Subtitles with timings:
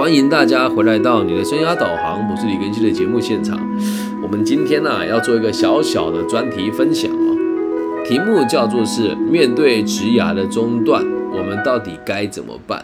[0.00, 3.60] 欢迎大家回来到你的生涯导航，我是李根熙的节目现场。
[4.22, 12.82] 我们今天呢要做一个小小的专题分享哦，题目叫做是面对职涯的中断，我们到底该怎么办？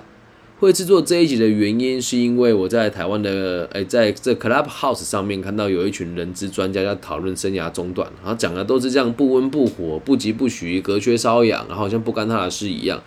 [0.61, 13.03] 会制作这一集的原因，是因为我在台湾的诶，在这 Clubhouse 上面看到有一群人资专家在讨论生涯中断，然后讲的都是这样不温不火、不急不徐、隔靴搔痒，然后好像不干他的事一样。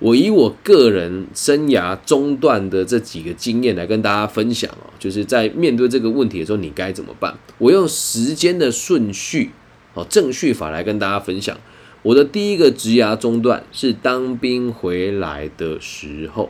[0.00, 7.38] 我以我个人生涯中断的这几个经验来跟大家分享哦，就是在面对这个问题的时候，你该怎么办？
[7.58, 9.50] 我用时间的顺序
[9.92, 11.56] 哦，正序法来跟大家分享。
[12.02, 16.48] 我的第一个职涯中断是当兵回来的时候。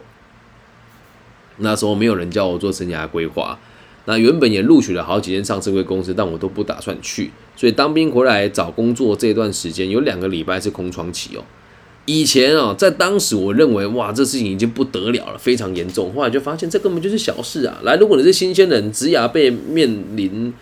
[1.56, 3.58] 那时候没有人教我做生涯规划，
[4.04, 7.32] 那原本也录取了好几间上市贵公司，但我都不打算去。
[7.56, 11.44] 所以当兵回来找工作这段时间，有两个礼拜是空窗期哦。
[12.12, 16.12] 以前啊，在当时我认为哇，这事情已经不得了了，非常严重。
[16.12, 17.78] 后来就发现这根本就是小事啊。
[17.84, 20.52] 来，如果你是新鲜人，职涯被面临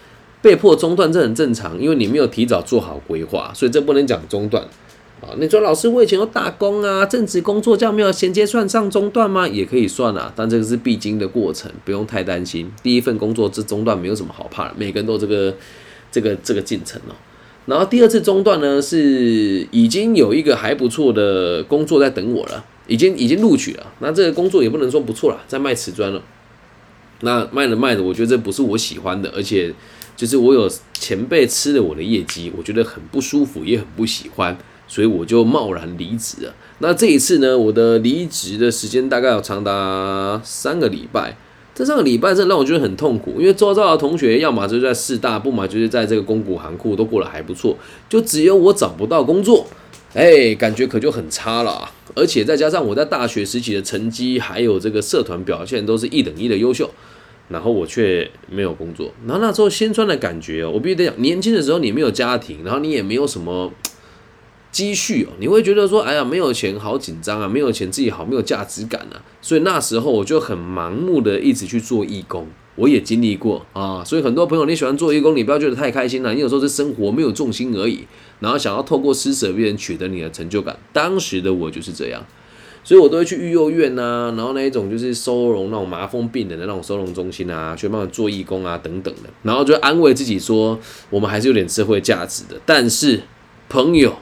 [0.42, 4.62] 被迫中断，这很正常，因为你没有提早做好规划，所以这不能讲中断。
[5.22, 9.48] 啊，你说老师，我以前有打工啊，正职工作这样没有衔接算上中断吗？
[9.48, 12.70] 也可以算啊，但这个是必经的过程，不用太担心。
[12.82, 15.54] 第一份工作这中断没有什么好怕的，每个人都这个
[16.12, 17.14] 这个这个进程哦。
[17.68, 23.86] 然后第二次中断呢，是已经有一个还不错的工作在等我了，已经已经录取了。
[23.98, 26.22] 那这个工作也不能说不错了，在卖瓷砖了。
[27.20, 29.70] 那卖着卖着，我觉得这不是我喜欢的，而且
[30.16, 34.56] 就是我有前辈吃了我的业绩，我觉得很不舒服，也很不喜欢。
[34.86, 36.54] 所以我就贸然离职了。
[36.78, 41.36] 那这一次呢，我的离职的时间大概要长达三个礼拜。
[41.78, 49.64] 这上个礼拜真的让我觉得很痛苦，因为周遭的同学要么就是在四大，不嘛就是在这个公股行库都过得还不错，就只有我找不到工作，
[50.12, 51.88] 哎，感觉可就很差了。
[52.16, 56.90] 而且再加上我在大学时期的成绩还有这个社团表现都是一等一的优秀，
[57.48, 59.12] 然后我却没有工作。
[59.24, 63.72] 然后那时候心酸的感觉，我必须得讲，年轻的时候你没有家庭，然后你也没有什么。
[64.70, 72.46] 积蓄哦，你会觉得说，哎呀，没有钱好紧张啊，没有钱自己好没有价值感啊，所以那时候我就很盲目的一直去做义工，
[72.76, 78.04] 我也经历过啊，所以很多朋友你喜欢做义工，你不要觉得太开心了，你有时候是生活没有重心而已，
[78.40, 82.22] 然后想要透过施舍别人取得你的成就感，当时的我就是这样，
[82.84, 93.22] 所以我都会去育幼院呐，然后那一种就是收容那种麻风病人的那种收容中心啊，去帮忙做义工啊等等的，然后就安慰自己说，我们还是有点社会价值的，但是
[93.70, 94.14] 朋友。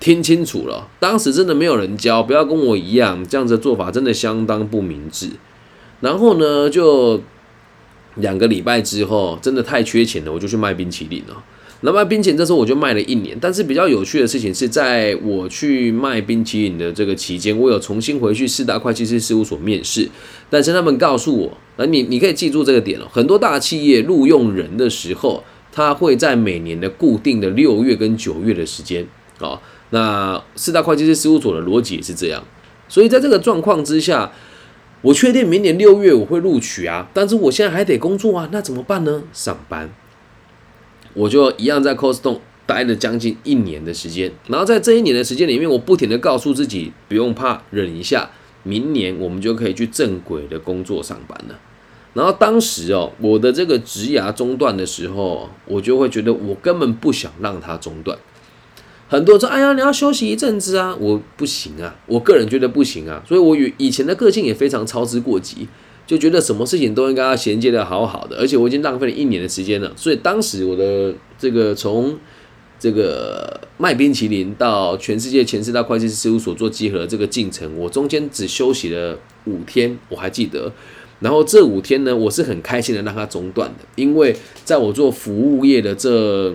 [0.00, 5.28] 听清楚了，当时真的没有人教，不要跟我一样，这样子的做法真的相当不明智。
[6.00, 7.20] 然后呢，就
[8.14, 11.36] 两个礼拜之后，真的太缺钱了，我就去卖冰淇淋了。
[11.80, 20.08] 那卖冰淇淋这时候我就卖了一年，但是比较有趣的事情是在我去卖冰淇淋的这个期间，我有重新回去四大会计师事务所面试，
[20.50, 25.42] 但是他们告诉我，那你你可以记住这个点哦，很多大企业录用人的时候，
[25.72, 29.06] 他会在每年的固定的六月跟九月的时间
[29.40, 29.60] 啊。
[29.90, 32.44] 那四大会计师事务所的逻辑也是这样，
[32.88, 34.30] 所以在这个状况之下，
[35.00, 39.22] 我确定明年六月我会录取啊，但是我现在还得工作啊，那怎么办呢？
[39.32, 39.90] 上班，
[41.14, 48.30] 我就一样在 Costco 待了将近一年的时间，然后在这一年的时间里面，我不停的告诉自己不用怕，忍一下，
[48.64, 51.58] 明年我们就可以去正轨的工作上班了。
[52.12, 58.18] 然后当时哦，我的这个职涯中断的时候，我就会觉得我根本不想让它中断。
[59.08, 63.22] 很多人说：“哎呀，你要休息一阵子啊！”我不行啊，我个人觉得不行啊。
[63.26, 65.66] 所以，我与以前的个性也非常操之过急，
[66.06, 68.36] 就觉得什么事情都应该要衔接的好好的。
[68.36, 69.90] 而且我已经浪费了一年的时间了。
[69.96, 72.18] 所以当时我的这个从
[72.78, 80.70] 这个卖冰淇淋到全世界前四大会计师事务所做集合这个进程，我中间只休息了五天，我还记得。
[81.20, 86.54] 然后这五天呢，我是很开心的让它中断的，因为在我做服务业的这。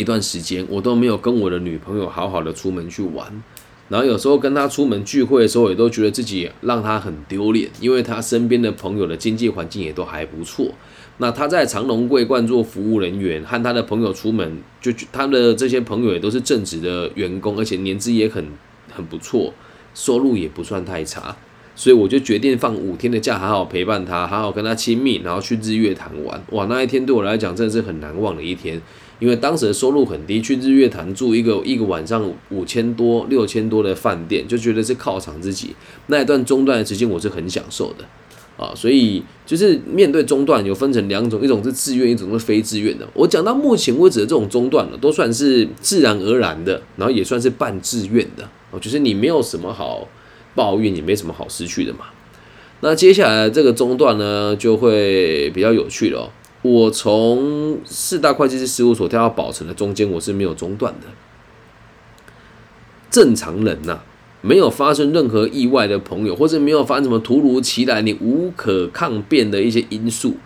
[0.00, 3.42] 一段时间，我都没有跟我的女朋友好好的出门去玩，
[3.90, 10.72] 然后有时候跟她出门聚会的时候，也都觉得自己让她很丢脸，因为她身边的朋友的经济环境也都还不错。
[11.18, 18.46] 那她在长隆桂冠做服务人员，和她的朋友出门，就她的这些朋友也都是正职的员工，而且年资也很
[18.90, 19.52] 很不错，
[19.92, 21.36] 收入也不算太差，
[21.74, 26.42] 所以我就决定放五天的假，好好陪伴她，好好跟她亲密，然后去日月潭玩。
[26.52, 28.80] 哇，那一天对我来讲真的是很难忘的一天。
[29.20, 35.76] 因为当时的收入很低，去日月潭住一个一个晚上五千多、六千多的饭店，就觉得是犒赏自己。
[36.06, 38.04] 那一段中断的时间，我是很享受的
[38.56, 38.72] 啊。
[38.74, 43.06] 所以就是面对中断，有分成两种，一种是自愿，一种是非自愿的。
[43.12, 48.48] 我讲到目前为止的这种中断了，都算是自然而然的，然后也算是半自愿的。
[48.70, 50.08] 哦，就是你没有什么好
[50.54, 52.06] 抱怨，也没什么好失去的嘛。
[52.80, 56.32] 那接下来这个中断呢，就会比较有趣了。
[56.62, 61.06] 我从四大会计师事务所跳到宝城的中间，我是没有中断的。
[63.10, 64.00] 正常人呐，
[64.42, 70.36] 没有发生任何意外的朋友，或者没有发生什么突如其来、你无可抗辩的一些因素，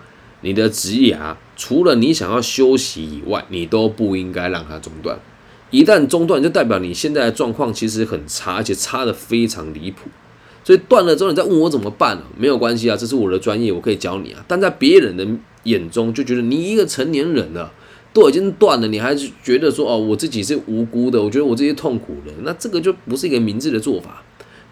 [0.43, 5.19] 你的职涯除了你想要休息以外，你都不应该让它中断。
[5.70, 10.08] 一旦中断，就代表你现在的状况其实很差，而且差的非常离谱。
[10.64, 14.43] 所以断了之后，你再问我怎么办没有关系啊，这是我的专业，我可以教你啊。
[14.49, 15.26] 但在别人的
[15.64, 17.70] 眼中，就觉得你一个成年人了，
[18.14, 24.22] 都已经断了，你还是觉得说哦，我自己是无辜的，我觉得我这些痛苦了，那这个就不是一个明智的做法。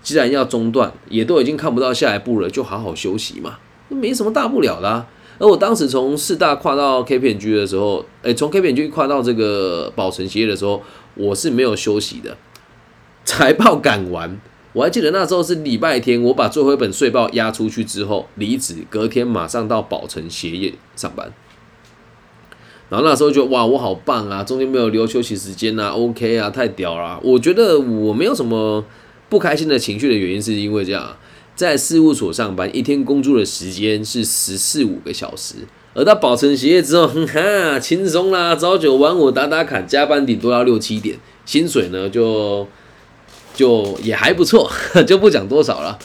[0.03, 5.07] 既然要中断，也都已经看不到下一步了，就好好休息嘛，没什么大不了的。
[5.39, 10.83] 而我当时从四大跨到 K 片 G 的时候，哎，从 K 片 G 跨到这个宝城企业的时候，
[11.15, 12.37] 我是没有休息的，
[13.25, 14.41] 财报赶完。
[14.75, 21.31] 我还记得那时候是礼拜天，我把最后一本税报压出去之后离职，隔天马上到宝城协业上班。
[22.89, 27.21] 然后那时候觉得哇，我好棒啊，中间没有留休息时间啊， OK 啊，太屌了。
[27.23, 28.83] 我觉得我没有什么
[29.29, 31.17] 不开心的情绪的原因，是因为这样，
[31.55, 35.57] 在事务所上班一天工作的时间是十四五个小时，
[35.93, 42.67] 而到宝城鞋业之后， 哈，轻松啦，朝九晚五打打卡，加班顶多要六七点，薪水呢就。
[43.55, 44.71] 就也还不错，
[45.07, 45.99] 就不讲多少了。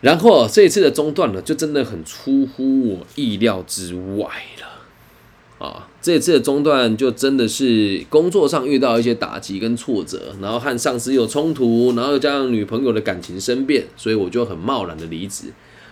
[0.00, 4.28] 然后这一次的中断呢，就真的很出乎我意料之外
[4.60, 5.88] 了啊！
[6.02, 15.44] 这一次的中断就真的是工作上遇到一些打击跟挫折，然后和上司有冲突，然后加上女朋友的感情生变，所以我就很贸然的离职。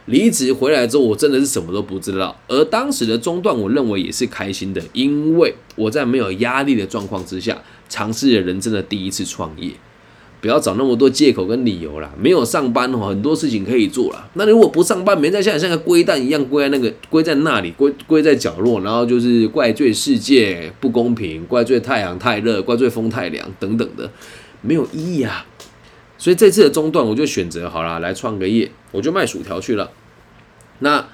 [0.06, 2.36] 离职回来之后，我真的是什么都不知道。
[2.48, 9.70] 而当时的中断，我认为也是开心的，因为我在没有压力的状况之下，尝试了人生的第一次创业。
[10.40, 14.26] 不要找那么多借口跟理由啦，没有上班哦，很多事情可以做啦。
[14.34, 24.10] 那如果不上班，没在像像个龟蛋一样龟在那个龟在那里，龟龟在角落，然后就是怪罪世界不公平，怪罪太阳太热，怪罪风太凉等等的，
[24.62, 25.44] 没有意义啊。
[26.16, 29.90] 所以这次的中断，我就选择好了，来创个业，我就卖薯条去了。
[30.78, 31.06] 那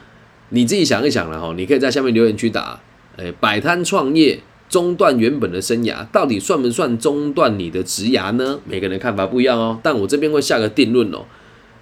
[0.50, 2.81] 你自己想一想了哈，你可以在下面留言区打，
[3.17, 4.40] 哎，摆摊创业。
[4.69, 8.59] 中断原本的生涯，到底算不算中断你的职涯呢？
[8.65, 9.79] 每个人看法不一样哦。
[9.83, 11.25] 但我这边会下个定论哦。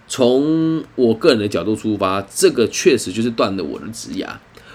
[0.07, 4.29] 从我个人的角度出发，这个确实就是断了我的职涯。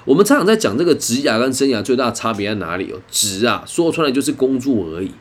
[0.04, 3.00] 我们常常在讲这个职涯跟生涯最大的差别在哪里哦？
[3.12, 5.12] 职啊，说出来就是工作而已。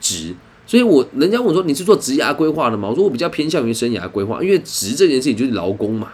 [0.00, 0.34] 职，
[0.66, 2.88] 所以我人家问我说你是做职涯规划的吗？
[2.88, 6.08] 我说我比较偏向于生涯规划，因为职这件事情就是劳工嘛，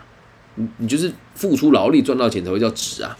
[0.57, 3.17] 你你就是付出劳力赚到钱才会叫职啊。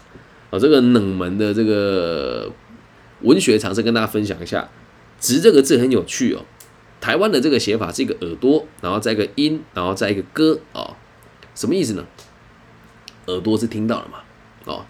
[0.51, 2.47] 啊，这个冷门的这个。
[3.21, 4.69] 文学常识跟大家分享一下
[5.19, 6.45] ，“直”这个字很有趣哦。
[7.01, 10.97] 台湾的这个写法是一个耳朵，然后再一个音，然后再一个歌啊，
[11.53, 12.05] 什么意思呢？
[13.27, 14.19] 耳朵是听到了嘛？
[14.65, 14.85] 哦，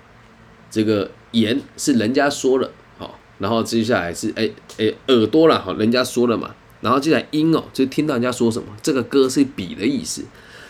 [0.70, 8.70] 这个言是人家说了，好，然后接下来是哎哎耳朵了，好，人家说了嘛，然后接下来音哦，就听到人家说什么。
[8.82, 10.24] 这个歌是笔的意思，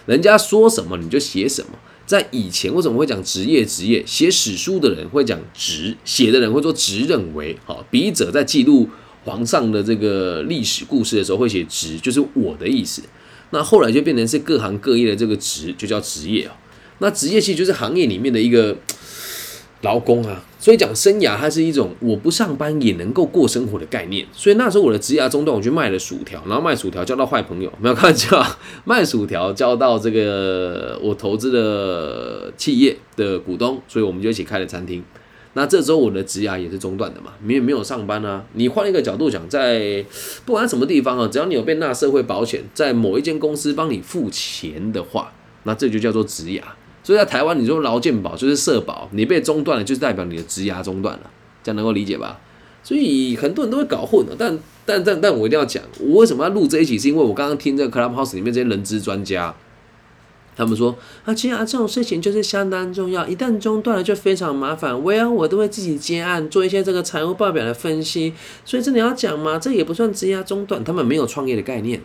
[0.05, 1.77] 人家说什么你就写什么。
[2.05, 3.65] 在以前为什么会讲职业？
[3.65, 8.89] 职业写史书的人会讲职，写的人会说职认为，好笔者在记录
[9.23, 13.01] 皇上的这个历史故事的时候会写职，就是我的意思。
[13.51, 16.55] 那后来就变成是各行各业的这个职，就叫职业啊。
[16.99, 18.77] 那职业其实就是行业里面的一个。
[19.85, 24.25] 劳工啊，所以讲生涯，它是一种我不上班也能够过生活的概念。
[24.33, 28.43] 所以那时候我的职涯中断，我去卖了薯条，然后卖薯条交到坏朋友，没有开玩笑，
[28.83, 35.03] 卖薯条交到这个我投资的企业的股东，所以我们就一起开了餐厅。
[35.53, 38.43] 那这时候我的职涯也是中断的嘛，没有没有上班啊。
[38.53, 40.03] 你换一个角度讲，在
[40.45, 45.31] 不管什么地方啊，只要你有被纳社会保险，在某一间公司帮你付钱的话，
[45.63, 46.61] 那这就叫做职涯。
[47.05, 51.29] 所以在台湾，你说劳健保就是社保，你被中断了，就是代表你的职涯中断了，
[51.63, 52.39] 这样能够理解吧？
[52.83, 54.57] 所以很多人都会搞混的，但
[54.87, 59.55] 但但但我一定要讲，我为什么要录这一期，是因为我刚刚听这个 Clubhouse 里面这些人资专家，
[60.55, 60.95] 他们说
[61.25, 68.33] 啊，其实啊这种事情就是相当重要，一旦中断了就非常麻烦，我要我都会自己接案做一些这个财务报表的分析，
[68.65, 69.59] 所以这你要讲吗？
[69.59, 72.01] 这也不算职涯中断，他们没有创业的概念。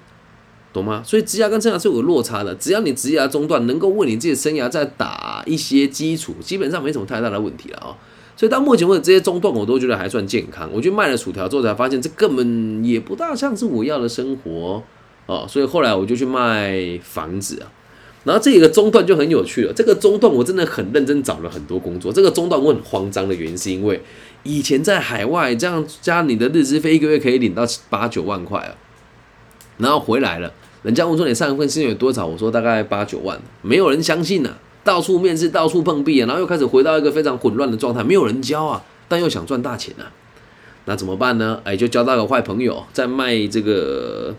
[0.73, 1.03] 懂吗？
[1.05, 2.55] 所以职涯跟生涯是有落差的。
[2.55, 7.91] 只要你职涯中断，能够为你自己的生涯再打一些基础，基本上没什么太大的问题了啊。
[8.37, 10.71] 所以到目前为止，这些中断我都觉得还算健康。
[10.73, 14.83] 我去卖了薯条之后，才发现这根本也不大像是我要的生活
[15.27, 15.45] 哦。
[15.49, 17.73] 所以后来我就去卖房子啊。
[18.23, 19.73] 然后这个中断就很有趣了。
[19.73, 22.13] 这个中断我真的很认真找了很多工作。
[22.13, 24.01] 这个中断我很慌张的原因，是因为
[24.43, 28.77] 以前在海外这样加你的日资费，一个月可以领到八九万块啊。
[29.79, 34.51] 然后回来了，人家问说你上一份薪水多少，我说大概八九万，没有人相信呐，
[34.83, 40.11] 到处面试，到处碰壁啊，然后又开始回到一个非常混乱的状态，没有人教啊，但又想赚大钱啊，
[40.87, 41.61] 那怎么办呢？
[41.65, 44.35] 哎，就交到个坏朋友，在卖这个。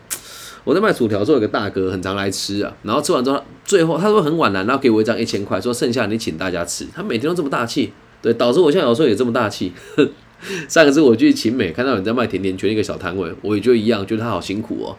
[0.63, 6.85] 我在卖薯条的时候，有个大哥很常来吃啊，然后吃完之后，最后他说很晚了，然后给我一张一千块，说剩下你请大家吃。
[6.95, 9.73] 他每天都这么大气，对，导致我现在有时候也这么大气。
[10.69, 14.95] 上一次我去秦美看到人在卖甜甜圈一个小摊位，我也就一样，觉得他好辛苦哦，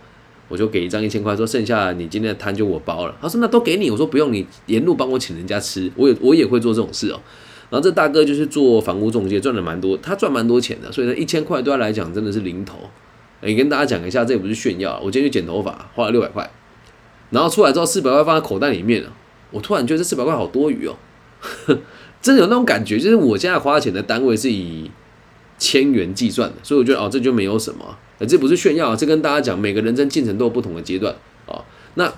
[0.52, 3.16] 我就给一张一千块，说剩下你今天的摊就我包了。
[3.22, 7.18] 他说那都给你，我说不用，你沿路帮我请人家吃，我也我也会做这种事哦。
[7.70, 12.76] 然后这大哥就是做房屋中介，赚了蛮多，他赚蛮多钱的，所以呢一千块对他来讲真的是零头。
[13.40, 15.00] 你跟大家讲一下，这也不是炫耀。
[15.02, 16.48] 我今天去剪头发，花了六百块，
[17.30, 19.10] 然后出来之后四百块放在口袋里面了。
[19.50, 20.94] 我突然觉得这四百块好多余哦，
[22.20, 22.98] 真的有那种感觉。
[22.98, 24.90] 就是我现在花钱的单位是以
[25.56, 27.96] 千元计算的，所以我觉得哦，这就没有什么。
[28.26, 31.14] 这不是炫耀，这跟大家讲，每个人生进程都有不同的阶段
[31.46, 31.64] 哦。
[31.94, 32.12] 那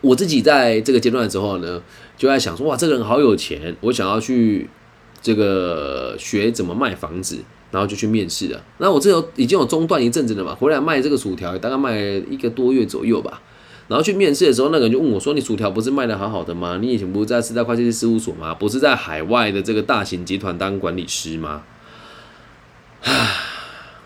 [0.00, 1.82] 我自己在这个阶段的时候呢，
[2.16, 4.68] 就在想说，哇，这个人好有钱，我想要去
[5.20, 7.44] 这个学怎么卖房子。
[7.70, 8.58] 然后就去面试了。
[8.78, 11.98] 那我这有已经有中断一阵子了嘛，回来卖这个薯条，大概卖
[12.30, 13.42] 一个多月左右吧。
[13.88, 16.78] 然后去面试的时候，那个人就问我说：“你薯条不是卖的好好的吗？
[16.80, 18.54] 你以前不是在四大会计师事务所吗？
[18.54, 21.60] 不是在海外的这个大型集团当管理师吗？”
[23.04, 23.36] 唉，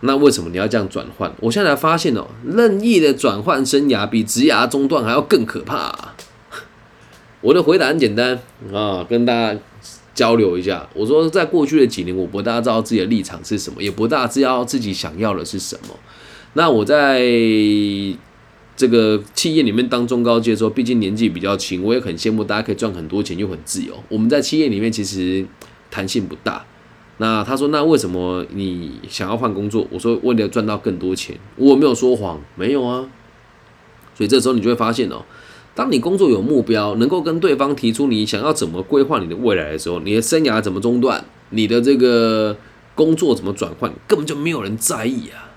[0.02, 1.32] 那为什么你要这样转换？
[1.40, 6.14] 我现在才发现哦，任意的转换生涯比职涯中断还要更可怕。
[7.42, 8.38] 我的回答很简单
[8.72, 9.58] 啊，跟大家。
[10.14, 15.94] 交流一下，我说在过去的几年，我不大知道自己的立场是什么，也不大知道自己想要的是什么。
[16.52, 17.18] 那我在
[18.76, 23.94] 这个企业里面当中高阶的时候，毕竟年纪比较轻，我也很羡慕大家可以赚很多钱又很自由。
[24.10, 25.46] 我们在企业里面其实
[25.90, 26.62] 弹性不大。
[27.22, 29.86] 那他说，那为什么你想要换工作？
[29.92, 33.06] 我说为了赚到更多钱，我没有说谎，没有啊。
[34.12, 35.22] 所以这时候你就会发现哦。
[35.72, 42.56] 当你工作有目标，能够跟对方提出你想要怎么规划你的未来的时候，你的生涯怎么中断，你的这个
[42.96, 45.54] 工作怎么转换，根本就没有人在意啊，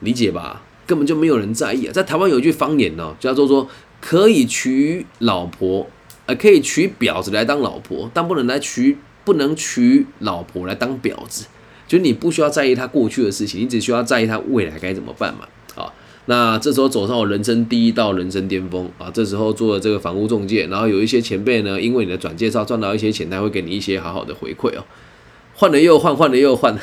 [0.00, 0.60] 理解吧？
[0.86, 1.92] 根本就没有人在意啊。
[1.94, 3.66] 在台湾有一句方言呢，叫做说
[4.02, 5.86] 可以娶老婆，
[6.26, 11.46] 呃，可以娶婊子来当老婆，但不能来娶，不能娶老婆来当婊子。
[11.86, 15.46] 就是你不需要在意他过去的事情，你只需要在意他未来该怎么办嘛。
[16.26, 19.10] 那这时候走上我人生第一道人生巅峰啊！
[19.12, 24.82] 这时候做了这个房屋中介，然后有一些前辈呢，因为你的转介绍赚到一些钱，他会给你一些好好的回馈哦。
[25.54, 26.74] 换了又换，换了又换，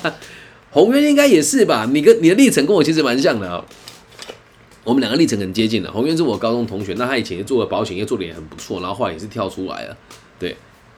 [0.70, 1.88] 宏渊应该也是吧？
[1.90, 3.64] 你跟你的历程跟我其实蛮像的啊。
[4.84, 5.90] 我们两个历程很接近的。
[5.90, 9.96] 宏渊是我高中同学，那他以前也做了保险业做的也很不错，然后后来也是跳出来了，
[10.38, 10.54] 对，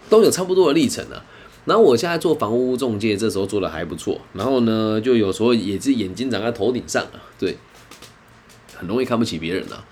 [0.09, 1.25] 都有差不多的历程啊。
[1.65, 7.57] 然后我现在做房屋中介，这时候做的还不错，然后呢，就有时候也是眼睛长在头顶上啊，对。
[8.79, 9.83] 很容易看不起别人啊。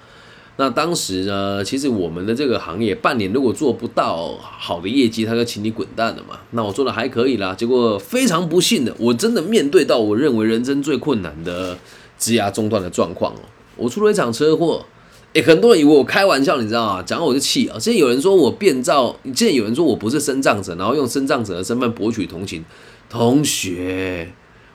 [0.57, 6.39] 那当时呢，其实我们的这个行业半年如果做不到好的业绩，他就请你滚蛋了嘛。
[6.51, 11.79] 那我做的还可以啦，结果非常不幸的，我真的面对到我认为人生最困难的
[12.19, 13.41] 职涯中断的状况哦。
[13.77, 14.85] 我出了一场车祸，
[15.35, 17.03] 诶，很多人以为我开玩笑，你知道吗？
[17.03, 17.77] 讲我就气啊。
[17.77, 22.65] 现在有人说我变造，现在有人说我不是生障者，然后用生障者的身份博取同情。
[23.11, 24.33] 同学，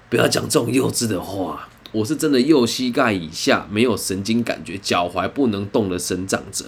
[0.09, 1.69] 不要讲这种幼稚的话。
[1.93, 6.65] 我是真的右膝盖以下没有神经感觉，脚踝不能动的生长者。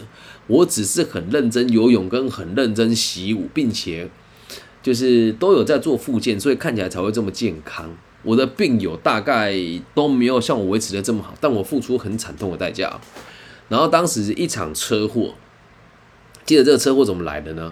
[0.47, 4.09] 我只是很认真游泳跟很认真习武，并且
[4.81, 7.89] 就是都有在做复健，所以看起来才会这么健康。
[8.23, 9.53] 我的病友大概
[9.93, 12.99] 都没有像我维持的这么好，但我付出很惨痛的代价。
[13.71, 15.33] 然后当时一场车祸，
[16.45, 17.71] 记得这个车祸怎么来的呢？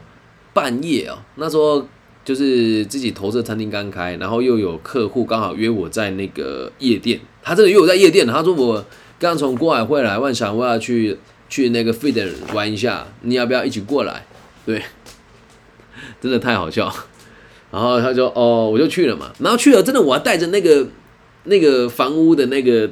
[0.53, 1.85] 半夜啊，那时候。
[2.25, 8.85] 就是自己投资餐厅刚开，然后又有客户刚好约我在那个夜店，他这个约我在夜店，他说我
[9.17, 14.27] 刚从国海会来，万想我要去去那个 Feed 玩一下，你要不要一起过来？
[14.63, 14.83] 对，
[16.21, 16.93] 真的太好笑。
[17.71, 19.31] 然后他说哦，我就去了嘛。
[19.39, 20.87] 然后去了，真的我还带着那个
[21.45, 22.91] 那个房屋的那个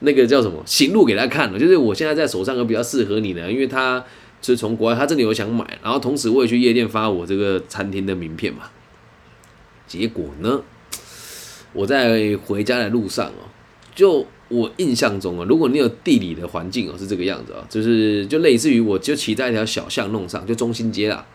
[0.00, 4.04] 那个叫什么行路给他看了，就是我现在在手上有比较适合你的，因为他。
[4.42, 8.70] 是从国外，他这里有想买，然后同时我也去夜店发我这个餐厅的名片嘛。
[9.86, 10.62] 结果呢，
[11.74, 13.52] 我在回家的路上哦，
[13.94, 21.26] 就我印象中啊，如果你有地理的环境哦，是这个样子啊，就是就类似于我就骑在一条小巷弄上，就中心街啦。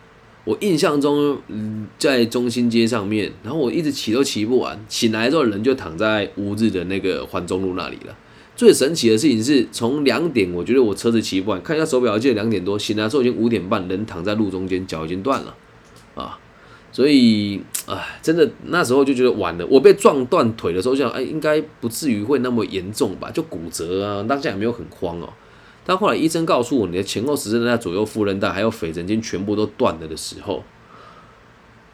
[0.42, 8.16] 我印象中，嗯，在中心街上面，然后我一直骑都骑不完，醒来之后人就躺在乌日的那个环中路那里了。
[8.56, 15.54] 最神奇的事情是从两点，我觉得我车子骑不完，看一下手表，记得两点多，醒来时候已经五点半，人躺在路中间，脚已经断了，
[16.14, 16.38] 啊，
[16.90, 19.66] 所以，哎，真的那时候就觉得晚了。
[19.66, 23.30] 我被撞断腿的时候，想，哎，应该不至于会那么严重吧？
[23.30, 25.28] 就骨折啊，当下也没有很慌哦。
[25.84, 30.64] 但后来医生告诉我，你的前后十字韧带、左右副韧带还有腓神经全部都断了的时候，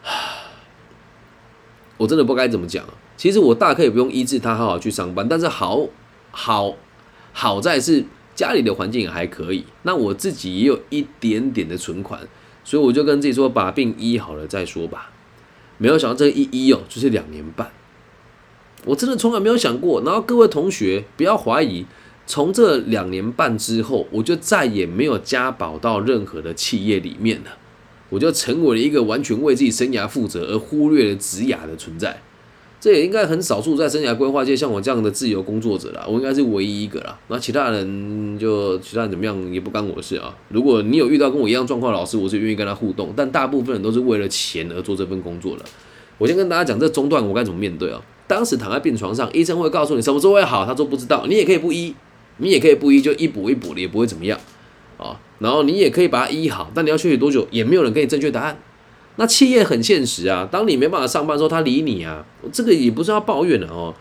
[1.97, 2.85] 我真的不该怎么讲。
[3.17, 5.27] 其实我大可以不用医治他，好好去上班。
[5.27, 5.87] 但是好
[6.35, 6.75] 好
[7.31, 8.03] 好在是
[8.35, 12.19] 家里的环境也还可以，那我自己也有一点点的存款，
[12.65, 15.11] 所以我就跟自己说，把病医好了再说吧。
[15.77, 17.71] 没有想到这一医哦，就是两年半。
[18.85, 20.01] 我真的从来没有想过。
[20.01, 21.85] 然后各位同学不要怀疑。
[22.25, 27.57] 从这两年半之后，我就再也没有加保到任何的企业里面了，
[28.09, 32.21] 我就成为了一个完全为自己生涯负责而忽略了职涯的存在。
[32.83, 37.17] 这也应该很少数在生涯规划界像我这样的自由工作者了，我应该是唯一一个了。
[37.29, 40.35] 那其他人就其他人怎么样也不干我的事啊。
[40.49, 45.63] 如果你有遇到跟我一样状况的，老师我是愿意跟他互动，但大部分人都是为了钱而做这份工作的。
[46.17, 48.01] 我先跟大家讲这中断我该怎么面对啊。
[48.27, 51.95] 当时躺在病床上，医生会告诉你什么时候会好，他说不知道，你也可以不医。
[52.35, 54.37] 你也可以不医，就一补一补的，也不会怎么样
[54.97, 55.17] 啊。
[55.39, 58.57] 然后你也可以把它医好，但你要休息多久，也没有人给你正确答案。
[59.15, 62.25] 那企业很现实啊，当你没办法上班的时候，他理你啊。
[62.51, 63.93] 这个也不是要抱怨的哦。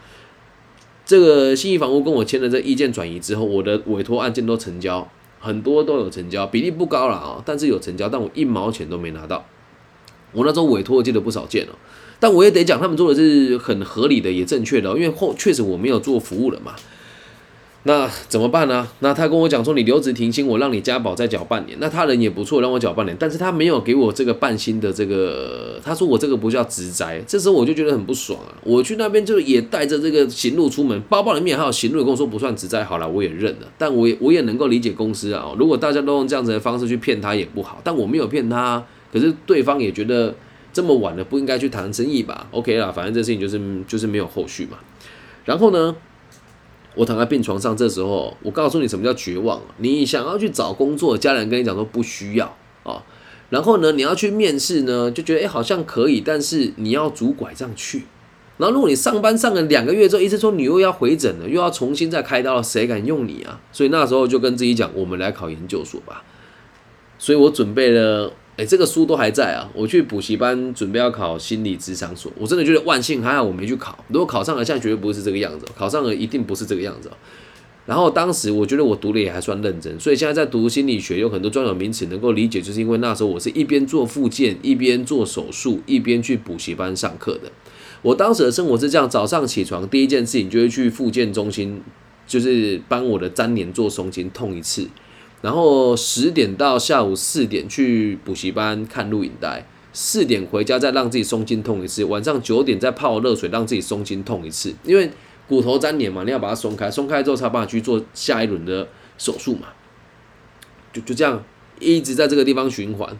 [1.04, 5.06] 这个信义房屋跟我签了这意见转移之后，我的委托案件都成交，
[5.38, 9.44] 很多都有成交，比例不高了啊，但是有成交，但我一毛钱都没拿到。
[10.32, 11.76] 我那时候委托记得不少件哦，
[12.18, 16.74] 但我也得讲，他们做的是很合理的，也正确的，因为后确实我没有做服务了嘛。
[17.84, 18.86] 那怎么办呢？
[19.00, 21.76] 那他跟我讲说，你留职停薪，我让你加保再缴半年。
[21.80, 25.80] 那他人也不错，让我缴半年，但是他没有给我这个半薪的这个。
[25.84, 28.54] 他说我这个不叫职灾，这时候我就觉得很不爽啊！
[28.62, 33.66] 我去那边就也带着这个行路出门，包包里面还有行路，跟我说不算职灾，好了，我也认了。
[33.76, 37.80] 但我也我也能够理解公司啊，如果大家都用这样子的方式去骗他也不好。
[37.82, 40.32] 但我没有骗他，可是对方也觉得
[40.72, 44.78] 这么晚了不应该去谈生意吧？OK 啦，反正这事情就是就是没有后续嘛。
[45.44, 45.96] 然后呢？
[46.94, 49.60] 我躺在病床上，这时候我告诉你什么叫绝望。
[49.78, 53.02] 你想要去找工作，家人跟你讲说不需要啊。
[53.50, 58.04] 然后呢，你要去面试呢，就觉得哎好像可以，但是你要拄拐杖去。
[58.58, 63.60] 然后如果你上班上了两个月之后，医生说你又要回诊了，又要重新再开刀了，谁敢用你啊？
[63.72, 66.22] 所以那时候就跟自己讲，我们来考研究所吧。
[67.18, 68.32] 所以我准备了。
[68.66, 69.70] 这个书都还在啊！
[69.74, 74.04] 我去补习班准备要考心理智商所，我真的觉得万幸还好我没去考。
[74.08, 75.66] 如果考上了，现在绝对不会是这个样子。
[75.76, 77.10] 考上了一定不是这个样子。
[77.84, 87.50] 然后当时我觉得我读的也还算认真，所以现在在读心理学有很多专有名词能够理解，就是因为那时候我是一边做复健，一边做手术，一边去补习班上课的。
[88.02, 91.80] 我当时的生活是这样：早上起床第一件事情就是去复健中心，
[92.26, 94.86] 就是帮我的粘连做松筋痛一次。
[95.42, 105.10] 然后十点到下午四点去补习班看录影带，四点回家再让自己松筋痛一次，晚上九点再泡热水让自己松筋痛一次，因为
[105.48, 109.66] 骨头粘连嘛，你要把它松开，松开之后才办法去做下一轮的手术嘛，
[110.92, 111.44] 就就这样
[111.80, 113.18] 一直在这个地方循环，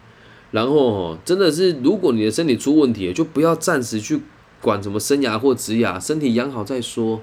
[0.52, 4.20] 然后真的是如果你的身体出问题，就不要暂时去
[4.60, 7.20] 管什么生涯或植牙，身体养好再说。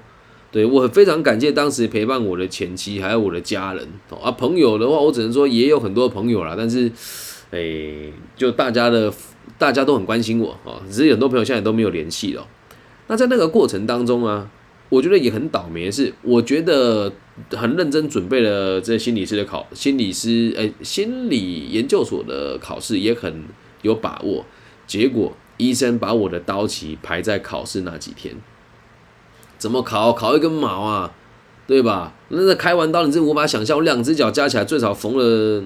[0.52, 3.88] 对我非常感谢当时陪伴我的前妻，还有我的家人
[4.20, 4.32] 啊。
[4.32, 6.90] 朋友的话，我只能说也有很多朋友啦，但是，
[7.52, 9.12] 诶，就大家的
[9.56, 10.82] 大家都很关心我啊。
[10.90, 12.44] 只是很多朋友现在都没有联系了。
[13.06, 14.50] 那在那个过程当中啊，
[14.88, 17.12] 我觉得也很倒霉的是，我觉得
[17.50, 23.44] 很认真准备了这心理师的考，心理师诶，心理研究所的考试也很
[23.82, 24.44] 有把握。
[24.88, 28.34] 结果医生把我的刀期排在考试那几天。
[29.60, 30.10] 怎么烤？
[30.14, 31.12] 烤一根毛啊，
[31.66, 32.14] 对吧？
[32.30, 35.62] 那个开完刀，你是无法想象，我两只脚加起来最少缝了，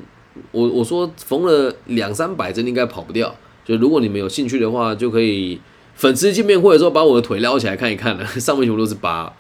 [0.50, 3.32] 我我说缝了两三百针，应该跑不掉。
[3.64, 5.60] 就如果你们有兴趣的话，就可以
[5.94, 9.32] 粉丝见面会的时候把我的腿撩起来看一看了， 上面全部都是疤。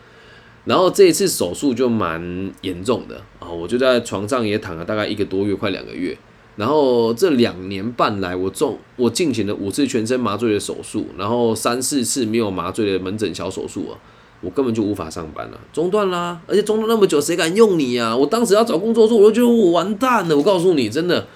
[0.66, 6.16] 然后这一次手术就蛮严重的啊，我就在床上也躺了大概一个多月，快两个月。
[6.54, 13.98] 然后这两年半来，我中我进行了五次全身麻醉的手术，然后三四次没有麻醉的门诊小手术啊。
[14.44, 16.38] 我根本就无法上班了，中断啦！
[16.46, 18.14] 而且中断那么久，谁敢用你呀？
[18.14, 20.36] 我当时要找工作的时候，我就觉得我完蛋了。
[20.36, 21.26] 我告诉你，真的，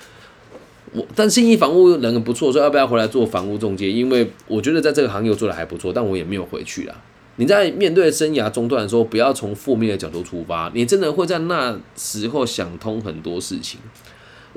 [0.92, 3.90] 我但信义房屋人不错，说要不要回来做房屋中介？
[3.90, 6.94] 因为我觉得在这个行业做的还不错，但我也没有回去啦。
[7.36, 13.80] 你在面对生涯中断的时候，不要从负面的角度出发，你真的会在那时候想通很多事情。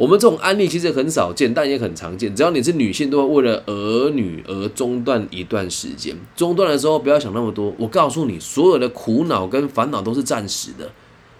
[0.01, 2.35] 我们这种案例其实很少见，但也很常见。
[2.35, 6.17] 只要你是女性，都会为了儿女而中断一段时间。
[6.35, 7.71] 中断的时候不要想那么多。
[7.77, 10.91] 我告诉你，所有的苦恼跟烦恼都是暂时的，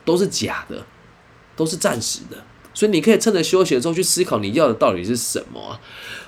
[0.06, 0.86] 都是假的，
[1.56, 2.38] 都是暂时的。
[2.72, 5.82] 所以你可以趁着休息的时候去思考你要的到底是什么啊。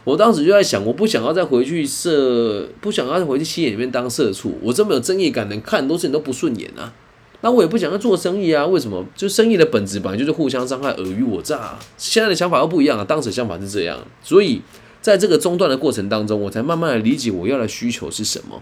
[0.04, 4.58] 我当时就在想，我不想要再回去社，不想要再回去企业里面当社畜。
[4.64, 6.92] 我这么有正义感，能看很多事情都不顺眼啊。
[7.44, 8.66] 那我也不想要做生意啊。
[8.66, 9.06] 为什么？
[9.16, 11.78] 就生意的本质本来就是互相伤害、尔虞我诈。
[11.96, 14.00] 现在的想法又不一样了，当时想法是这样。
[14.24, 14.62] 所以
[15.02, 18.62] 在这个中断的过程当中，我才慢慢的理解我要的需求是什么。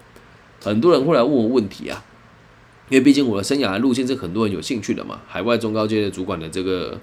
[0.62, 2.04] 很多人会来问我问题啊，
[2.90, 7.00] 因为毕竟我的生涯的路线是很多人有兴趣的嘛，海外中高阶的主管的这个。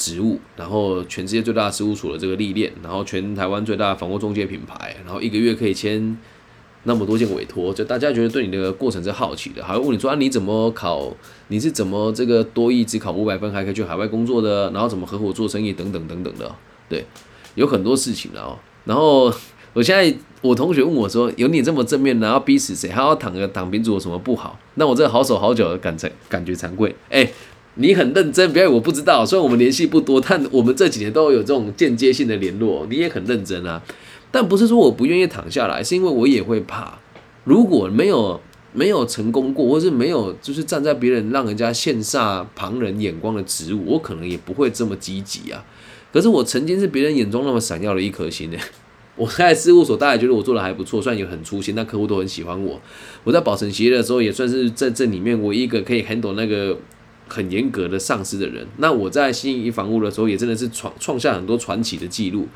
[0.00, 6.16] 职务，然后全世界最大的事务所的这个历练，然后全台湾最大的房屋中介品牌，然后一个月可以签
[6.84, 11.12] 那么多件委托，就大家觉得对你的过程是好奇的，还会问你说啊你怎么考，
[11.48, 16.50] 你是怎么这个多一只考五百分还可以去海外工作的，然后怎么合伙做生意等等等等的，
[16.88, 17.04] 对，
[17.54, 18.56] 有很多事情的哦。
[18.84, 19.32] 然后
[19.72, 22.90] 我现在我同学问我说，有你这么正面，然后逼死谁？
[22.90, 24.58] 还要躺个躺平族有什么不好？
[24.74, 27.30] 那我这个好手好脚的感惭感觉惭愧， 哎。
[27.80, 29.24] 你很认真，不要我不知道。
[29.24, 32.84] 虽然我们联系不多，但我们这几年都有这种间接性的联络。
[32.90, 33.80] 你也很认真啊，
[34.30, 36.98] 但不是说我不愿意躺下来，是因为我也会怕。
[37.44, 38.40] 如果没有
[38.72, 45.64] 没有成功过，或是没有就是站在别人让人家羡煞旁人眼光的职务，我可能也不会这么积极啊。
[46.12, 48.58] 可是我曾经是别人眼中那么闪耀的一颗星呢。
[49.16, 52.80] 我在事务所，大家觉得我做的还不错，虽然也很粗心，但客户都很喜欢我。
[53.24, 56.78] 我在保存协议的时候，也算是在这里面唯一一个可以 handle 那个。
[57.30, 62.48] 很严格的上司的人，那我在新一房屋的时候，也真的是创创下很多传奇的记录。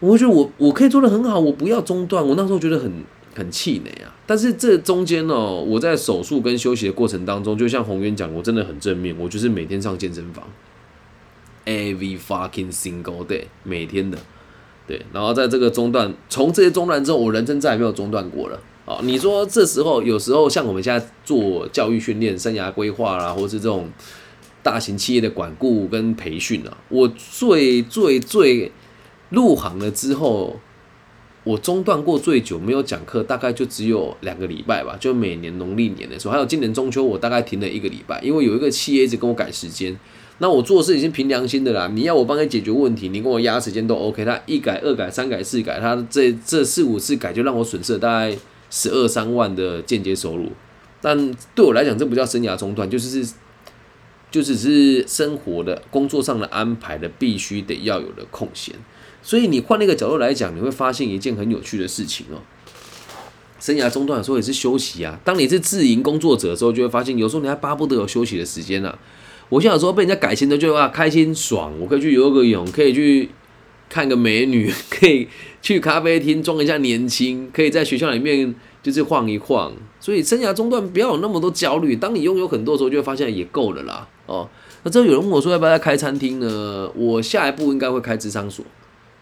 [0.00, 2.26] 我觉得我我可以做的很好，我不要中断。
[2.26, 2.92] 我那时候觉得很
[3.34, 4.14] 很气馁啊。
[4.26, 9.14] 但是这中间哦，我在手术跟休息的过程当中，就像宏渊讲，我真的很正面。
[9.18, 10.44] 我就是每天上健身房
[11.64, 14.18] ，every fucking single day，每天的。
[14.86, 18.60] 对，然后在这个中断，从这些中断之后，我人生再也没有中断过了。
[18.84, 23.88] 哦，你说这时候有时候像我们现在做教育训练、生涯规划啦，或是这种
[24.62, 28.70] 大型企业的管顾跟培训啊，我最最最
[29.30, 30.58] 入行了之后，
[31.44, 39.98] 我中断过最久没有讲课，大概就只有两个礼拜吧，就每年农历年的时候，还有今年中秋，我大概停了一个礼拜，因为有一个企业一直跟我改时间。
[40.38, 44.24] 那我做事已经凭良心的啦，你要我帮你解决问题，你跟我压时间都 OK。
[44.24, 48.36] 他一改、二改、三改、四改，他这这四五次改就让我损失了大概。
[48.68, 50.50] 十二三万的间接收入，
[51.00, 53.34] 但对我来讲，这不叫生涯中断，就是是，
[54.28, 58.74] 就只是生活的工作上的安排的必须得要有的空闲。
[59.26, 62.38] 所以你换那个角度来讲，你会发现一件很有趣的事情哦。
[63.58, 65.18] 生涯中断的时候也是休息啊。
[65.24, 68.96] 当你是自营工作者的时候，就会发现有时候你还巴不得有休息的时间呢。
[69.48, 73.28] 我现在有时候被人家改签的，就啊开心爽，我可以去游个泳，可以去。
[73.88, 75.28] 看个美女， 可以
[75.62, 79.72] 去咖啡厅装一下年轻，可以在学校里面就是晃一晃。
[80.00, 81.94] 所以生涯中断不要有那么多焦虑。
[81.94, 84.08] 当你拥有很多的时候，就会发现也够了啦。
[84.26, 84.48] 哦，
[84.82, 86.90] 那之后有人问我说要不要开餐厅呢？
[86.96, 88.64] 我下一步应该会开智商所。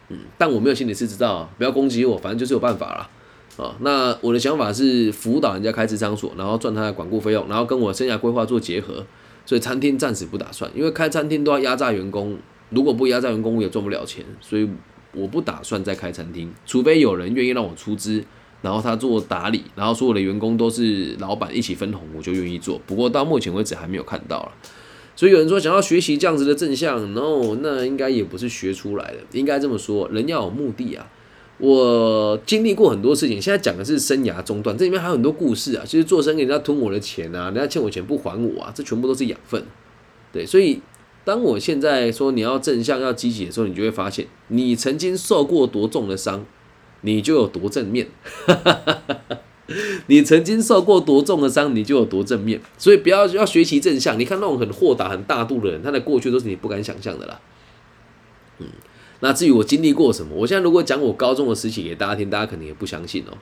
[0.09, 3.11] 嗯，但我没有心理师执照，不要攻击我，反正就是有办法啦。
[3.57, 9.05] 啊，那我的想法是辅导人家开智商所，然后赚他的管顾费用，然后跟我生涯规划做结合。
[9.47, 12.37] 所以餐厅暂时不打算，因为开餐厅都要压榨员工。
[12.71, 14.67] 如果不压榨员工，我也赚不了钱，所以
[15.13, 18.25] 我不打算再开餐厅，除非有人愿意让我出资，
[18.63, 22.81] 然后他做打理，然后所有的员工都是老板一起分红，我就愿意做。
[22.87, 24.53] 不过到目前为止还没有看到了，
[25.17, 31.11] 所以有人说想要学习这样子的正向，no，那应该也不是学出来的，应该这么说，人要有目的啊。
[31.59, 35.85] 我经历过很多事情，现在讲的是生涯中断，这里面还有很多故事啊。
[35.87, 39.63] 其实做生意人家吞我的钱啊，人家欠我钱不还我啊，这全部都是养分，
[40.33, 40.81] 对，所以。
[41.27, 46.45] 当我现在说你要正向、要积极的时候，你就会发现，你曾经受过多重的伤，
[47.01, 48.09] 你就有多正面。
[50.09, 52.61] 你曾经受过多重的伤，你就有多正面。
[52.79, 54.19] 所以不要要学习正向。
[54.19, 57.41] 你看那种很豁达、很大度的人，他的过去都是你不敢想象的啦。
[58.59, 58.67] 嗯，
[59.21, 63.37] 那至于我经历过什么，我现在如果讲我高中的事情给大家听，大家肯定也不相信哦。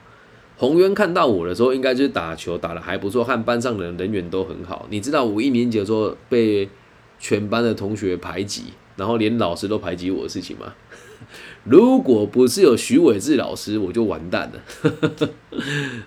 [0.57, 4.87] 宏渊看到我的时候，应该就是打球打的还不错，和班上的人缘都很好。
[4.89, 6.69] 你知道我一年级的时候被。
[7.19, 8.63] 全班的同学排挤，
[8.97, 10.73] 然后连老师都排挤我的事情吗？
[11.63, 14.89] 如果不是有徐伟志老师，我就完蛋了。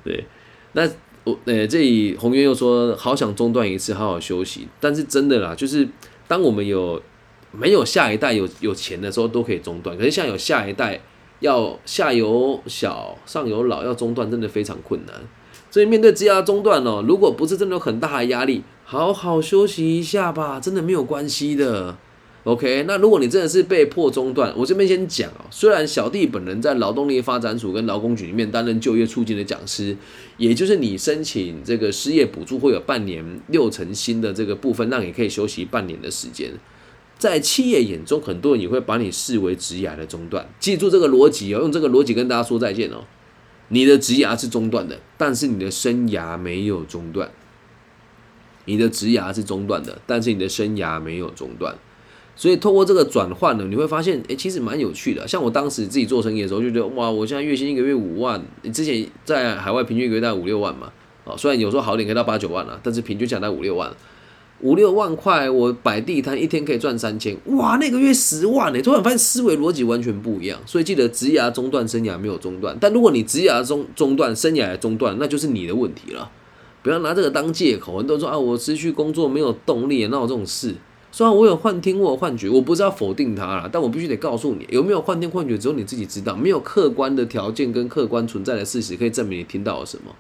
[0.05, 0.25] 对，
[0.73, 0.89] 那
[1.25, 4.69] 我呃，这里宏渊又说好想中断一次，好好休息。
[4.79, 5.89] 但是真的啦，就是
[6.29, 7.01] 当我们有
[7.53, 9.97] 没有下一代有有钱的时候，都可以中断。
[9.97, 11.01] 可是像有下一代，
[11.41, 15.15] 要下有小上有老，要中断真的非常困难。
[15.71, 18.63] 所以面对职业中断哦，如果不是真的有很大的压力。
[18.89, 21.97] 好好休息一下吧，真的没有关系的。
[22.47, 25.45] OK，那如果你真的是被迫中断，我这边先讲哦。
[25.51, 29.97] 虽然小弟本人在劳动力发展署跟劳工局里面担任就业促进的讲师，
[30.37, 36.53] 也就是你申请这个失业补助会有半年六成薪的这个部分，让你可以休息半年的时间。
[37.19, 40.49] 在企业眼中，很多人也会把你视为职涯的中断。
[40.61, 43.03] 记住这个逻辑哦，用这个逻辑跟大家说再见哦。
[43.71, 47.29] 你的职涯是中断的，但是你的生涯没有中断。
[48.67, 51.77] 你的职涯是中断的，但是你的生涯没有中断。
[52.37, 55.27] 所以透过这个转换呢，你会发现，哎，其实蛮有趣的。
[55.27, 60.93] 像我当时自己做生意的时候，就觉得哇，我现在月薪一个月五万，你之前在海外平均一个月大概五六万嘛，
[61.25, 63.91] 啊，虽然有时候好点可以到八九万了，但是平均下来五六万，
[64.61, 70.61] 五六万块，我摆地摊一天可以赚三千，哇，那个月十万呢，突然发现思维逻辑完全不一样。
[70.67, 72.77] 所以记得职涯中断，生涯没有中断。
[72.79, 76.31] 但如果你职涯中中断，生涯中断，那就是你的问题了。
[76.83, 77.99] 不要拿这个当借口。
[77.99, 80.75] 很多人说啊，我失去工作没有动力，哪有这种事？
[81.13, 90.15] 虽然我有幻听，我有幻觉，我不是要否定它啦，但我必须得告诉你，有没有幻听幻觉，只有你自己知道，没有客观的条件跟客观存在的事实可以证明你听到了什么。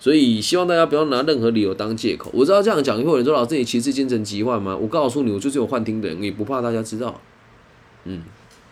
[0.00, 2.28] 所以希望大家不要拿任何理由当借口。
[2.34, 4.76] 我知道这样讲，会有人说老师你歧视精神疾患吗？
[4.76, 7.20] 我告诉你，我就是有幻听的人，也不怕大家知道。
[8.04, 8.22] 嗯，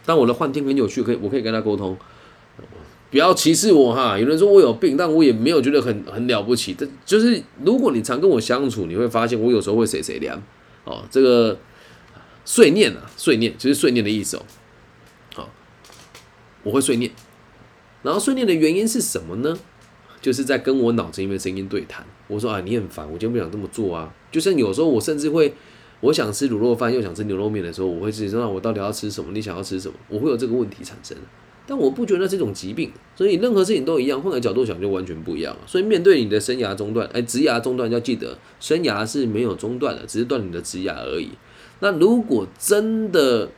[0.04, 1.96] 但我的幻听很有趣，可以我可以跟他沟通，
[3.12, 4.18] 不要歧视我哈。
[4.18, 6.74] 有人说我有病，但我也没有觉得很很了不起。
[6.74, 10.42] 这就是如果你常跟我相处，你会发现我有时候会谁谁凉。
[10.84, 11.58] 哦，这个
[12.44, 14.44] 碎念啊，碎念就是碎念的意思哦。
[15.34, 15.48] 好，
[16.62, 17.10] 我会碎念，
[18.02, 19.58] 然后碎念的原因是什么呢？
[20.20, 22.04] 就是在跟我脑子里面的声音对谈。
[22.28, 24.14] 我说啊，你很烦，我今天不想这么做啊。
[24.30, 25.54] 就像有时候我甚至会，
[26.00, 29.32] 我想吃卤肉饭又想吃牛肉面的时候，我会自己说，我到底要吃什么？
[29.32, 29.94] 你想要吃什么？
[30.08, 31.16] 我会有这个问题产生。
[31.70, 35.60] 但我不觉得是一种疾病，所以任何事情都一样，换个角度想就完全不一样了。
[35.68, 41.28] 所以面对你的生涯中断，哎，职涯中断要记得，生涯是没有中断的，只是断你的职涯而已。
[41.78, 43.48] 那如果真的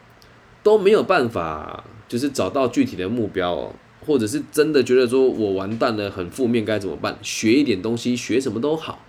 [0.63, 7.19] 都没有办法，就是找到具体的目标，或者是真的觉得说我完蛋了，很负面，该怎么办？
[7.23, 9.07] 学一点东西，学什么都好，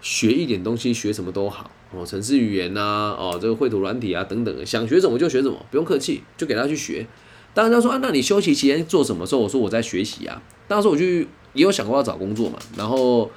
[0.00, 7.06] 学一点东西，学什么都好哦，城市语言呐，哦，这个绘图软体啊等等，想学什么就学什么，不用客气，就给他去学。
[7.52, 9.40] 当然他说啊，那你休息期间做什么时候？
[9.40, 10.40] 我说我在学习啊。
[10.68, 12.58] 当时我就也有想过要找工作嘛。
[12.76, 13.28] 然后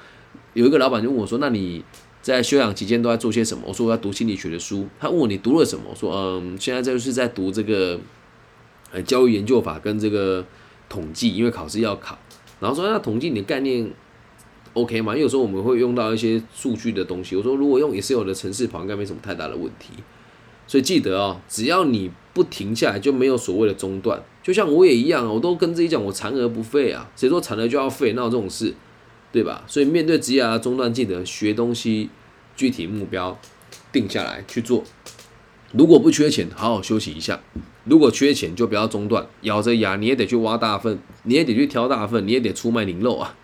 [0.54, 1.84] 有一个老板就问我说：“那你
[2.21, 5.86] 在休养期间都在做些什么？”我说：“我要读心理学的书。”他问我你读了什么？
[5.89, 7.99] 我说：“嗯，现在就是在读这个
[8.91, 10.45] 呃教育研究法跟这个
[10.88, 12.17] 统计，因为考试要考。”
[12.62, 13.91] 然后说：“那统计你的概念
[14.73, 15.13] OK 吗？
[15.13, 19.93] 因为有时候我们会用到一些数据的东西。”我说：“如果用 Excel 的程式跑，应该没什么太大的问题。”
[20.67, 24.22] 所以记得哦，只要你不停下来，就没有所谓的中断。
[24.41, 27.10] 就像我也一样，我都跟自己讲，我残而不废啊。
[27.15, 28.13] 谁说残了就要废？
[28.13, 28.74] 闹这种事？
[29.32, 29.63] 对吧？
[29.67, 32.10] 所以面对职业的中断，记得学东西，
[32.56, 33.39] 具体目标
[33.91, 34.84] 定下来去做。
[35.72, 37.39] 如果不缺钱，好好休息一下；
[37.86, 43.36] 如果缺钱，就不要中断，咬着牙你也得去挖大粪，你也得去挑大粪，你也得出卖灵肉啊，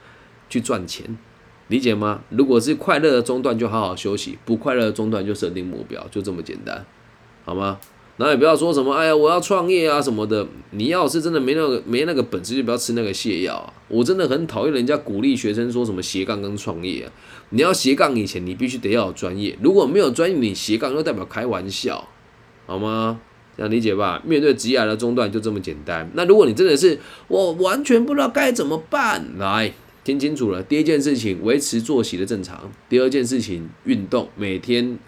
[0.48, 1.18] 去赚钱，
[1.70, 2.22] 理解吗？
[2.30, 6.86] 如果是快乐的中断，就好好休息；不快乐的中断，就设定目标，就这么简单。
[7.46, 7.80] 好吗？
[8.22, 10.46] 那也不要说什么，哎呀，我要创业啊什么的。
[10.72, 13.74] 你要是真的没那个没那个本事，就不要吃那个泻药啊！
[13.88, 17.12] 我真的很讨厌人家鼓励学生说什么斜杠跟创业啊。
[17.52, 19.58] 你要斜杠以前，你必须得要有专业。
[19.62, 22.10] 如果没有专业，你斜杠就代表开玩笑，
[22.66, 23.22] 好吗？
[23.56, 24.22] 这样理解吧？
[24.26, 26.12] 面对职业的中断就这么简单。
[26.14, 30.62] 那如果你真的是我完全不知道该怎么办，来听清楚了。
[30.62, 35.00] 第一件事情，维持作息的正常；第二件事情，运动，每天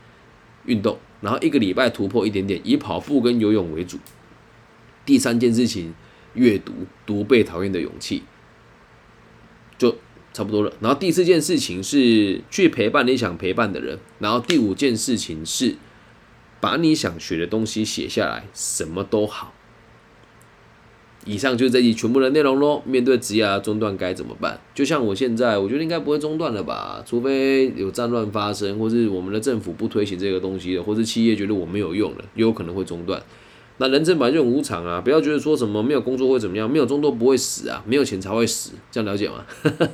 [0.66, 0.98] 运动。
[1.22, 3.98] 然后一个礼拜突破一点点，以跑步跟游泳为主。
[5.06, 5.94] 第三件事情，
[6.34, 6.74] 阅读，
[7.06, 8.24] 读被讨厌的勇气，
[9.78, 9.98] 就
[10.34, 10.74] 差不多了。
[10.80, 14.00] 然后第四件事情是去陪伴你想陪伴的人。
[14.20, 15.76] 然后第五件事情是
[16.60, 19.54] 把你想学的东西写下来，什么都好。
[21.26, 22.82] 以上就是这集全部的内容喽。
[22.86, 24.60] 面对职业中断该怎么办？
[24.74, 33.22] 就像我现在，我觉得应该不会中断了吧，除非有战乱发生，或是我们的政府不推行这个东西了，或是企业觉得我没有用了，也有可能会中断。
[33.78, 39.46] 那人生本来就很无常啊，不要觉得说什么没有工作会怎么样，没有工作不会死啊，没有钱才会死，这样了解吗？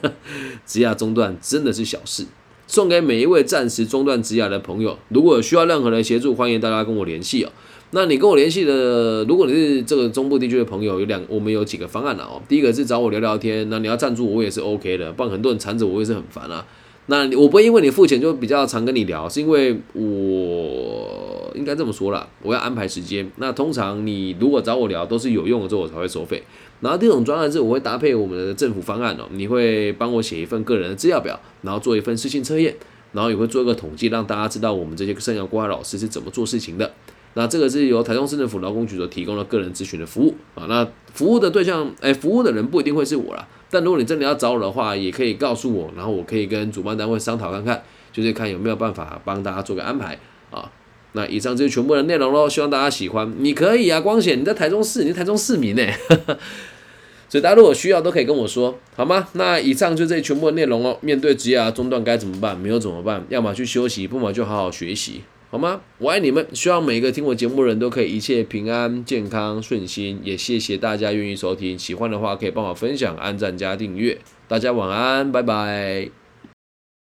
[0.66, 2.26] 职业中断真的是小事。
[2.70, 7.52] 送给每一位暂时中断职业的朋友，如果有需要任何的协助，欢迎大家跟我联系哦。
[7.92, 12.42] 那你跟我联系的，如果你是这个中部地区的朋友，有两，我们有几个方案了哦。
[12.48, 16.66] 第一个是找我聊聊天，那你要赞助我也是 OK 的，不然很多人缠着我也是很烦啊。
[17.10, 23.32] 那我不会因为你付钱就比较常跟你聊，是因为我应该这么说啦，我要安排时间。
[23.38, 26.44] 那通常你如果找我聊都是有用的之后我才会收费。
[26.82, 32.76] 然后第二种专案是我会搭配我们的政府方案哦，你会帮我写一份个人的资料表，然后做一份事情测验，
[33.14, 36.92] 然后也会做一个统计，让大家知道我们这些生涯规划老师是怎么做事情的。
[37.38, 50.18] 那这个是由台中市政府劳工局所提供的个人咨询的服务啊，那服务的对象，哎，服务的人不一定会是我啦，但如果你真的要找我的话，也可以告诉我，然后我可以跟主办单位商讨看看，就是看有没有办法帮大家做个安排
[50.50, 50.72] 啊。
[51.14, 53.32] 那以上就是全部的内容喽，希望大家喜欢。
[53.38, 55.84] 你可以啊，光显你在台中市，你是台中市民呢，
[57.30, 59.28] 所以大家如果需要都可以跟我说，好吗？
[59.34, 60.98] 那以上就这全部的内容哦。
[61.02, 62.60] 面对职业中断该怎么办？
[62.60, 63.26] 没有怎么办？
[63.30, 65.82] 要么去休息，不么就好好学习，好吗？
[65.98, 70.20] 我爱你们，希望每一个听我节目的人都可以一切平安、健康、顺心。
[70.24, 74.18] 也谢谢大家愿意收听，喜欢的话可以帮我分享、按赞加订阅。
[74.48, 76.27] 大家晚安，拜拜。